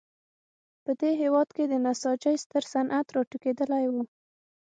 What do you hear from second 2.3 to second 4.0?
ستر صنعت راټوکېدلی و.